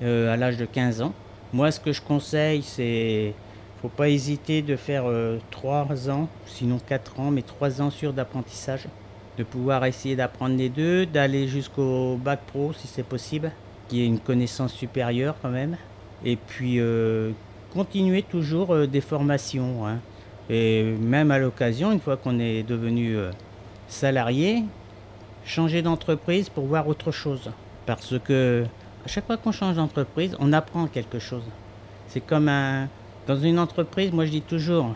euh, 0.02 0.34
à 0.34 0.38
l'âge 0.38 0.58
de 0.58 0.66
15 0.66 1.04
ans. 1.04 1.14
Moi, 1.54 1.70
ce 1.70 1.80
que 1.80 1.92
je 1.92 2.02
conseille, 2.02 2.64
c'est 2.64 3.36
faut 3.86 3.96
pas 3.96 4.10
hésiter 4.10 4.64
de 4.64 4.76
faire 4.76 5.04
3 5.52 5.88
euh, 5.92 6.12
ans, 6.12 6.28
sinon 6.48 6.80
4 6.88 7.20
ans, 7.20 7.30
mais 7.30 7.44
3 7.44 7.82
ans 7.82 7.92
sûrs 7.92 8.14
d'apprentissage. 8.14 8.88
De 9.38 9.44
pouvoir 9.44 9.86
essayer 9.86 10.16
d'apprendre 10.16 10.56
les 10.56 10.70
deux, 10.70 11.06
d'aller 11.06 11.48
jusqu'au 11.48 12.18
bac 12.18 12.40
pro 12.48 12.74
si 12.74 12.88
c'est 12.88 13.04
possible, 13.04 13.52
qui 13.88 14.02
est 14.02 14.08
une 14.08 14.20
connaissance 14.20 14.74
supérieure 14.74 15.36
quand 15.42 15.50
même. 15.50 15.78
Et 16.24 16.36
puis 16.36 16.80
continuer 17.74 18.24
toujours 18.24 18.88
des 18.88 19.02
formations. 19.02 19.86
Hein. 19.86 20.00
Et 20.50 20.84
même 20.84 21.30
à 21.30 21.38
l'occasion, 21.38 21.92
une 21.92 22.00
fois 22.00 22.18
qu'on 22.18 22.40
est 22.40 22.64
devenu 22.64 23.16
euh, 23.16 23.32
salarié, 23.88 24.64
changer 25.46 25.82
d'entreprise 25.82 26.50
pour 26.50 26.66
voir 26.66 26.88
autre 26.88 27.12
chose. 27.12 27.52
Parce 27.86 28.18
que 28.20 28.66
à 29.06 29.08
chaque 29.08 29.28
fois 29.28 29.38
qu'on 29.38 29.52
change 29.52 29.76
d'entreprise, 29.76 30.36
on 30.40 30.54
apprend 30.54 30.88
quelque 30.88 31.20
chose. 31.20 31.44
C'est 32.08 32.22
comme 32.22 32.48
un, 32.48 32.88
dans 33.28 33.38
une 33.38 33.60
entreprise, 33.60 34.12
moi 34.12 34.26
je 34.26 34.32
dis 34.32 34.42
toujours, 34.42 34.94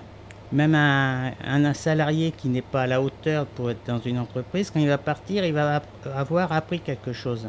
même 0.52 0.76
un, 0.76 1.34
un, 1.46 1.74
salarié 1.74 2.32
qui 2.32 2.50
n'est 2.50 2.62
pas 2.62 2.84
à 2.84 2.88
la 2.88 3.02
hauteur 3.02 3.46
pour 3.46 3.72
être 3.72 3.86
dans 3.86 4.00
une 4.00 4.20
entreprise, 4.20 4.72
quand 4.72 4.80
il 4.80 4.88
va 4.88 4.98
partir, 4.98 5.46
il 5.46 5.54
va 5.54 5.82
avoir 6.16 6.52
appris 6.52 6.80
quelque 6.80 7.14
chose. 7.14 7.48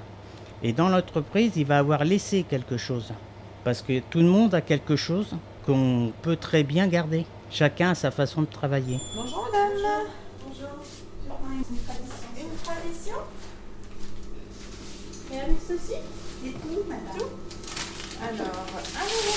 Et 0.63 0.73
dans 0.73 0.89
l'entreprise, 0.89 1.53
il 1.57 1.67
va 1.67 1.79
avoir 1.79 2.05
laissé 2.05 2.43
quelque 2.43 2.77
chose. 2.77 3.13
Parce 3.65 3.83
que 3.83 4.01
tout 4.01 4.19
le 4.19 4.27
monde 4.27 4.55
a 4.55 4.61
quelque 4.61 4.97
chose 4.97 5.35
qu'on 5.67 6.13
peut 6.23 6.37
très 6.37 6.63
bien 6.63 6.87
garder. 6.87 7.27
Chacun 7.51 7.91
a 7.91 7.95
sa 7.95 8.11
façon 8.11 8.43
de 8.43 8.47
travailler. 8.47 8.99
Bonjour 9.17 9.49
madame. 9.53 10.07
Bonjour. 10.47 10.69
Une 12.39 12.57
tradition 12.63 13.17
Et 15.33 15.41
avec 15.41 15.57
ceci? 15.67 15.95
Et 16.45 16.53
tout, 16.53 16.85
madame? 16.89 17.19
Tout 17.19 17.25
Alors, 18.23 18.67
1,30 18.77 19.30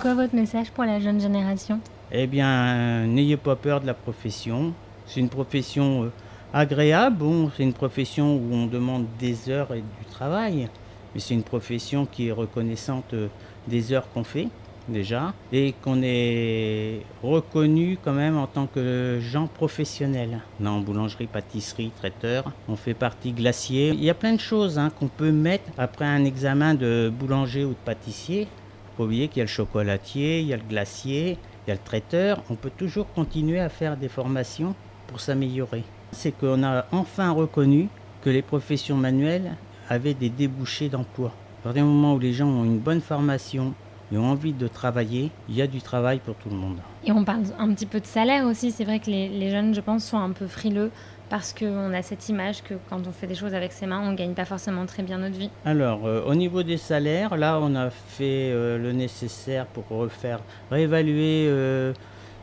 Quoi 0.00 0.14
votre 0.14 0.34
message 0.34 0.70
pour 0.72 0.84
la 0.84 0.98
jeune 0.98 1.20
génération? 1.20 1.80
Eh 2.10 2.26
bien, 2.26 3.06
n'ayez 3.06 3.36
pas 3.36 3.54
peur 3.54 3.80
de 3.80 3.86
la 3.86 3.94
profession. 3.94 4.72
C'est 5.06 5.20
une 5.20 5.28
profession 5.28 6.04
euh, 6.04 6.12
agréable. 6.52 7.18
Bon, 7.18 7.50
c'est 7.56 7.62
une 7.62 7.72
profession 7.72 8.36
où 8.36 8.52
on 8.52 8.66
demande 8.66 9.06
des 9.18 9.48
heures 9.48 9.72
et 9.72 9.80
du 9.80 10.04
travail. 10.10 10.68
Mais 11.14 11.20
c'est 11.20 11.34
une 11.34 11.44
profession 11.44 12.04
qui 12.04 12.28
est 12.28 12.32
reconnaissante 12.32 13.14
euh, 13.14 13.28
des 13.68 13.92
heures 13.92 14.10
qu'on 14.12 14.24
fait 14.24 14.48
déjà, 14.88 15.34
et 15.52 15.74
qu'on 15.82 16.00
est 16.00 17.00
reconnu 17.20 17.98
quand 18.04 18.12
même 18.12 18.36
en 18.36 18.46
tant 18.46 18.66
que 18.66 19.18
gens 19.20 19.48
professionnels. 19.48 20.38
Non, 20.60 20.80
boulangerie, 20.80 21.26
pâtisserie, 21.26 21.90
traiteur, 21.96 22.52
on 22.68 22.76
fait 22.76 22.94
partie 22.94 23.32
glacier. 23.32 23.88
Il 23.88 24.04
y 24.04 24.10
a 24.10 24.14
plein 24.14 24.34
de 24.34 24.40
choses 24.40 24.78
hein, 24.78 24.92
qu'on 24.96 25.08
peut 25.08 25.32
mettre 25.32 25.64
après 25.76 26.04
un 26.04 26.24
examen 26.24 26.74
de 26.74 27.12
boulanger 27.12 27.64
ou 27.64 27.70
de 27.70 27.84
pâtissier. 27.84 28.46
Faut 28.96 29.04
oublier 29.04 29.28
qu'il 29.28 29.38
y 29.38 29.40
a 29.42 29.44
le 29.44 29.48
chocolatier, 29.48 30.40
il 30.40 30.46
y 30.46 30.54
a 30.54 30.56
le 30.56 30.62
glacier, 30.62 31.38
il 31.66 31.68
y 31.68 31.72
a 31.72 31.74
le 31.74 31.80
traiteur. 31.84 32.42
On 32.48 32.54
peut 32.54 32.70
toujours 32.70 33.12
continuer 33.12 33.60
à 33.60 33.68
faire 33.68 33.96
des 33.96 34.08
formations 34.08 34.74
pour 35.06 35.20
s'améliorer. 35.20 35.84
C'est 36.12 36.32
qu'on 36.32 36.62
a 36.62 36.86
enfin 36.92 37.30
reconnu 37.30 37.88
que 38.22 38.30
les 38.30 38.42
professions 38.42 38.96
manuelles 38.96 39.52
avaient 39.88 40.14
des 40.14 40.30
débouchés 40.30 40.88
d'emploi. 40.88 41.32
À 41.60 41.64
partir 41.64 41.84
du 41.84 41.88
moment 41.88 42.14
où 42.14 42.18
les 42.18 42.32
gens 42.32 42.48
ont 42.48 42.64
une 42.64 42.78
bonne 42.78 43.00
formation, 43.00 43.74
et 44.12 44.18
ont 44.18 44.30
envie 44.30 44.52
de 44.52 44.68
travailler, 44.68 45.30
il 45.48 45.56
y 45.56 45.62
a 45.62 45.66
du 45.66 45.80
travail 45.80 46.20
pour 46.24 46.34
tout 46.36 46.48
le 46.48 46.56
monde. 46.56 46.78
Et 47.04 47.12
on 47.12 47.24
parle 47.24 47.42
un 47.58 47.72
petit 47.72 47.86
peu 47.86 48.00
de 48.00 48.06
salaire 48.06 48.46
aussi. 48.46 48.70
C'est 48.70 48.84
vrai 48.84 49.00
que 49.00 49.10
les, 49.10 49.50
jeunes, 49.50 49.74
je 49.74 49.80
pense, 49.80 50.04
sont 50.04 50.18
un 50.18 50.30
peu 50.30 50.46
frileux 50.46 50.90
parce 51.28 51.52
qu'on 51.52 51.92
a 51.92 52.02
cette 52.02 52.28
image 52.28 52.62
que 52.62 52.74
quand 52.88 53.04
on 53.06 53.12
fait 53.12 53.26
des 53.26 53.34
choses 53.34 53.54
avec 53.54 53.72
ses 53.72 53.86
mains, 53.86 54.00
on 54.00 54.12
ne 54.12 54.16
gagne 54.16 54.34
pas 54.34 54.44
forcément 54.44 54.86
très 54.86 55.02
bien 55.02 55.18
notre 55.18 55.36
vie. 55.36 55.50
Alors, 55.64 56.06
euh, 56.06 56.22
au 56.24 56.34
niveau 56.36 56.62
des 56.62 56.76
salaires, 56.76 57.36
là, 57.36 57.58
on 57.60 57.74
a 57.74 57.90
fait 57.90 58.52
euh, 58.52 58.78
le 58.78 58.92
nécessaire 58.92 59.66
pour 59.66 59.84
refaire, 59.88 60.40
réévaluer 60.70 61.46
euh, 61.48 61.92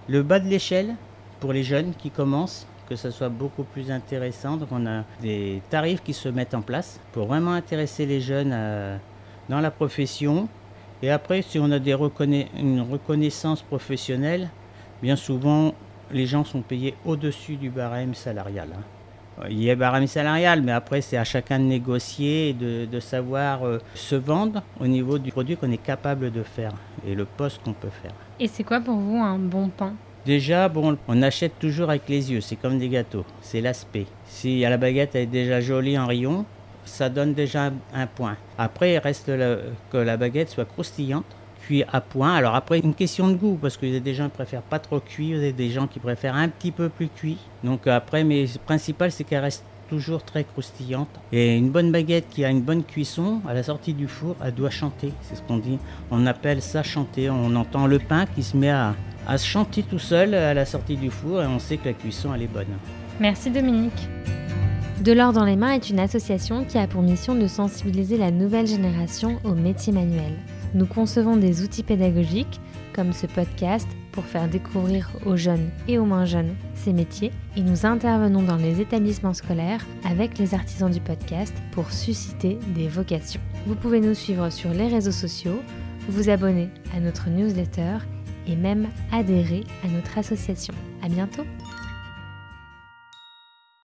le 0.09 0.21
bas 0.21 0.39
de 0.39 0.47
l'échelle 0.47 0.95
pour 1.39 1.53
les 1.53 1.63
jeunes 1.63 1.93
qui 1.97 2.09
commencent 2.09 2.67
que 2.89 2.97
ça 2.97 3.11
soit 3.11 3.29
beaucoup 3.29 3.63
plus 3.63 3.89
intéressant. 3.89 4.57
Donc 4.57 4.67
on 4.71 4.85
a 4.85 5.03
des 5.21 5.61
tarifs 5.69 6.03
qui 6.03 6.13
se 6.13 6.27
mettent 6.27 6.53
en 6.53 6.61
place 6.61 6.99
pour 7.13 7.27
vraiment 7.27 7.53
intéresser 7.53 8.05
les 8.05 8.19
jeunes 8.19 8.53
dans 9.47 9.61
la 9.61 9.71
profession 9.71 10.49
et 11.01 11.09
après, 11.09 11.41
si 11.41 11.59
on 11.59 11.71
a 11.71 11.79
des 11.79 11.95
une 12.59 12.81
reconnaissance 12.81 13.61
professionnelle, 13.61 14.49
bien 15.01 15.15
souvent, 15.15 15.73
les 16.11 16.25
gens 16.25 16.43
sont 16.43 16.61
payés 16.61 16.95
au-dessus 17.05 17.55
du 17.55 17.69
barème 17.69 18.13
salarial. 18.13 18.69
Hein. 18.73 18.83
Il 19.49 19.63
y 19.63 19.71
a 19.71 19.75
barème 19.75 20.07
salarial, 20.07 20.61
mais 20.61 20.71
après, 20.71 21.01
c'est 21.01 21.17
à 21.17 21.23
chacun 21.23 21.59
de 21.59 21.65
négocier 21.65 22.49
et 22.49 22.53
de, 22.53 22.99
savoir 22.99 23.65
euh, 23.65 23.79
se 23.95 24.15
vendre 24.15 24.61
au 24.79 24.87
niveau 24.87 25.17
du 25.17 25.31
produit 25.31 25.57
qu'on 25.57 25.71
est 25.71 25.77
capable 25.83 26.31
de 26.31 26.43
faire 26.43 26.71
et 27.05 27.15
le 27.15 27.25
poste 27.25 27.61
qu'on 27.63 27.73
peut 27.73 27.89
faire. 27.89 28.13
Et 28.39 28.47
c'est 28.47 28.63
quoi 28.63 28.79
pour 28.79 28.95
vous 28.95 29.17
un 29.17 29.39
bon 29.39 29.69
pain? 29.69 29.93
Déjà, 30.25 30.69
bon, 30.69 30.97
on 31.07 31.21
achète 31.21 31.59
toujours 31.59 31.89
avec 31.89 32.07
les 32.07 32.31
yeux, 32.31 32.39
c'est 32.39 32.55
comme 32.55 32.79
des 32.79 32.87
gâteaux, 32.87 33.25
c'est 33.41 33.59
l'aspect. 33.59 34.05
Si 34.25 34.61
la 34.61 34.77
baguette 34.77 35.15
est 35.15 35.25
déjà 35.25 35.59
jolie 35.59 35.97
en 35.97 36.05
rayon, 36.07 36.45
ça 36.85 37.09
donne 37.09 37.33
déjà 37.33 37.71
un 37.93 38.07
point. 38.07 38.37
Après, 38.57 38.93
il 38.93 38.97
reste 38.97 39.31
que 39.91 39.97
la 39.97 40.17
baguette 40.17 40.49
soit 40.49 40.65
croustillante, 40.65 41.25
cuit 41.61 41.83
à 41.91 42.01
point. 42.01 42.33
Alors 42.33 42.55
après, 42.55 42.79
une 42.79 42.93
question 42.93 43.27
de 43.29 43.35
goût, 43.35 43.57
parce 43.61 43.77
que 43.77 43.85
y 43.85 43.95
a 43.95 43.99
des 43.99 44.13
gens 44.13 44.25
qui 44.25 44.35
préfèrent 44.35 44.61
pas 44.61 44.79
trop 44.79 44.99
cuit, 44.99 45.33
vous 45.33 45.39
avez 45.39 45.53
des 45.53 45.69
gens 45.69 45.87
qui 45.87 45.99
préfèrent 45.99 46.35
un 46.35 46.49
petit 46.49 46.71
peu 46.71 46.89
plus 46.89 47.07
cuit. 47.07 47.37
Donc 47.63 47.87
après, 47.87 48.23
mais 48.23 48.43
le 48.43 48.59
principal, 48.65 49.11
c'est 49.11 49.23
qu'elle 49.23 49.41
reste 49.41 49.63
toujours 49.89 50.23
très 50.23 50.43
croustillante. 50.43 51.09
Et 51.31 51.55
une 51.55 51.69
bonne 51.69 51.91
baguette 51.91 52.27
qui 52.29 52.43
a 52.43 52.49
une 52.49 52.61
bonne 52.61 52.83
cuisson, 52.83 53.41
à 53.47 53.53
la 53.53 53.63
sortie 53.63 53.93
du 53.93 54.07
four, 54.07 54.35
elle 54.43 54.53
doit 54.53 54.69
chanter. 54.69 55.13
C'est 55.21 55.35
ce 55.35 55.41
qu'on 55.41 55.57
dit. 55.57 55.77
On 56.09 56.25
appelle 56.25 56.61
ça 56.61 56.83
chanter. 56.83 57.29
On 57.29 57.55
entend 57.55 57.85
le 57.87 57.99
pain 57.99 58.25
qui 58.25 58.43
se 58.43 58.57
met 58.57 58.71
à, 58.71 58.95
à 59.27 59.37
chanter 59.37 59.83
tout 59.83 59.99
seul 59.99 60.33
à 60.33 60.53
la 60.53 60.65
sortie 60.65 60.95
du 60.95 61.11
four 61.11 61.43
et 61.43 61.45
on 61.45 61.59
sait 61.59 61.77
que 61.77 61.89
la 61.89 61.93
cuisson, 61.93 62.33
elle 62.33 62.43
est 62.43 62.47
bonne. 62.47 62.65
Merci 63.19 63.51
Dominique. 63.51 64.07
De 65.01 65.11
l'or 65.11 65.33
dans 65.33 65.43
les 65.43 65.55
mains 65.55 65.71
est 65.71 65.89
une 65.89 65.99
association 65.99 66.63
qui 66.63 66.77
a 66.77 66.87
pour 66.87 67.01
mission 67.01 67.35
de 67.35 67.47
sensibiliser 67.47 68.17
la 68.17 68.31
nouvelle 68.31 68.67
génération 68.67 69.39
aux 69.43 69.55
métiers 69.55 69.91
manuels. 69.91 70.37
Nous 70.75 70.85
concevons 70.85 71.35
des 71.35 71.63
outils 71.63 71.83
pédagogiques, 71.83 72.61
comme 72.93 73.11
ce 73.11 73.25
podcast, 73.25 73.87
pour 74.11 74.23
faire 74.23 74.47
découvrir 74.47 75.09
aux 75.25 75.35
jeunes 75.35 75.71
et 75.87 75.97
aux 75.97 76.05
moins 76.05 76.25
jeunes 76.25 76.55
ces 76.75 76.93
métiers, 76.93 77.31
et 77.57 77.61
nous 77.61 77.85
intervenons 77.85 78.43
dans 78.43 78.55
les 78.55 78.79
établissements 78.79 79.33
scolaires 79.33 79.85
avec 80.05 80.37
les 80.37 80.53
artisans 80.53 80.91
du 80.91 81.01
podcast 81.01 81.53
pour 81.71 81.91
susciter 81.91 82.59
des 82.75 82.87
vocations. 82.87 83.41
Vous 83.65 83.75
pouvez 83.75 83.99
nous 83.99 84.13
suivre 84.13 84.49
sur 84.51 84.71
les 84.71 84.87
réseaux 84.87 85.11
sociaux, 85.11 85.59
vous 86.07 86.29
abonner 86.29 86.69
à 86.95 86.99
notre 86.99 87.29
newsletter 87.29 87.97
et 88.47 88.55
même 88.55 88.87
adhérer 89.11 89.63
à 89.83 89.87
notre 89.87 90.17
association. 90.17 90.73
À 91.03 91.09
bientôt! 91.09 91.43